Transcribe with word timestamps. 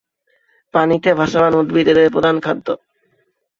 পানিতে 0.73 1.09
ভাসমান 1.19 1.53
উদ্ভিদ 1.53 1.87
এদের 1.87 2.07
প্রধান 2.15 2.35
খাদ্য। 2.39 2.67